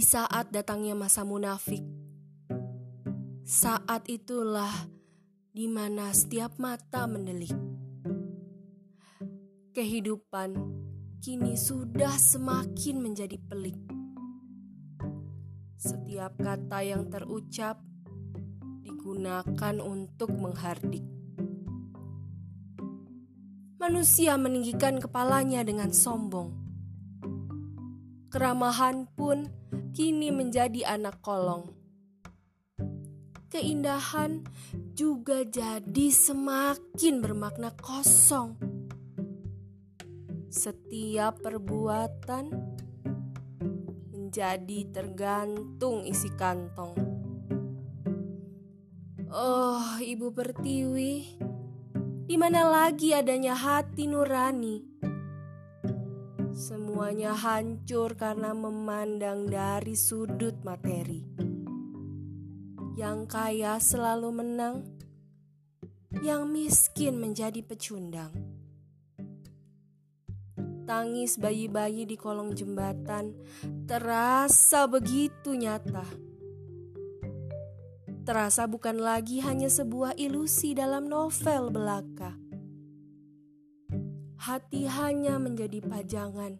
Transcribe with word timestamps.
Saat 0.00 0.48
datangnya 0.48 0.96
masa 0.96 1.28
munafik, 1.28 1.84
saat 3.44 4.08
itulah 4.08 4.72
di 5.52 5.68
mana 5.68 6.08
setiap 6.16 6.56
mata 6.56 7.04
mendelik. 7.04 7.52
Kehidupan 9.76 10.56
kini 11.20 11.52
sudah 11.52 12.16
semakin 12.16 12.96
menjadi 12.96 13.36
pelik. 13.44 13.76
Setiap 15.76 16.32
kata 16.42 16.80
yang 16.80 17.06
terucap 17.12 17.84
digunakan 18.80 19.74
untuk 19.84 20.32
menghardik. 20.32 21.04
Manusia 23.76 24.40
meninggikan 24.40 24.96
kepalanya 24.96 25.60
dengan 25.60 25.92
sombong. 25.92 26.69
Keramahan 28.30 29.10
pun 29.18 29.50
kini 29.90 30.30
menjadi 30.30 30.86
anak 30.86 31.18
kolong. 31.18 31.74
Keindahan 33.50 34.46
juga 34.94 35.42
jadi 35.42 36.06
semakin 36.14 37.18
bermakna 37.18 37.74
kosong. 37.74 38.54
Setiap 40.46 41.42
perbuatan 41.42 42.54
menjadi 44.14 44.78
tergantung 44.94 46.06
isi 46.06 46.30
kantong. 46.30 46.94
Oh, 49.26 49.98
Ibu 49.98 50.30
Pertiwi, 50.30 51.14
di 52.30 52.36
mana 52.38 52.62
lagi 52.62 53.10
adanya 53.10 53.58
hati 53.58 54.06
nurani? 54.06 55.09
Semuanya 56.50 57.32
hancur 57.34 58.18
karena 58.18 58.50
memandang 58.50 59.46
dari 59.46 59.94
sudut 59.94 60.58
materi. 60.66 61.22
Yang 62.98 63.18
kaya 63.30 63.78
selalu 63.78 64.28
menang, 64.34 64.84
yang 66.20 66.50
miskin 66.50 67.22
menjadi 67.22 67.62
pecundang. 67.62 68.34
Tangis 70.84 71.38
bayi-bayi 71.38 72.02
di 72.02 72.18
kolong 72.18 72.50
jembatan 72.50 73.30
terasa 73.86 74.90
begitu 74.90 75.54
nyata 75.54 76.30
terasa 78.30 78.70
bukan 78.70 79.02
lagi 79.02 79.42
hanya 79.42 79.66
sebuah 79.66 80.14
ilusi 80.14 80.70
dalam 80.70 81.10
novel 81.10 81.74
belaka. 81.74 82.49
Hati 84.50 84.82
hanya 84.82 85.38
menjadi 85.38 85.78
pajangan. 85.78 86.58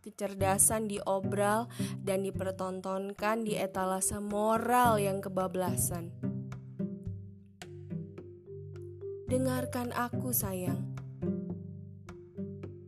Kecerdasan 0.00 0.88
diobral 0.88 1.68
dan 2.00 2.24
dipertontonkan 2.24 3.44
di 3.44 3.60
etalase 3.60 4.16
moral 4.24 4.96
yang 4.96 5.20
kebablasan. 5.20 6.16
Dengarkan 9.28 9.92
aku, 9.92 10.32
sayang. 10.32 10.96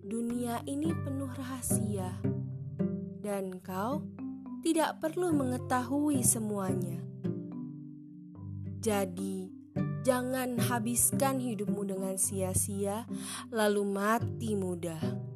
Dunia 0.01 0.65
ini 0.65 0.89
penuh 1.05 1.29
rahasia, 1.37 2.17
dan 3.21 3.61
kau 3.61 4.01
tidak 4.65 4.97
perlu 4.97 5.29
mengetahui 5.37 6.25
semuanya. 6.25 7.05
Jadi, 8.81 9.58
jangan 10.03 10.59
habiskan 10.59 11.39
hidupmu 11.43 11.87
dengan 11.87 12.15
sia-sia, 12.19 13.07
lalu 13.51 13.83
mati 13.87 14.55
muda. 14.55 15.28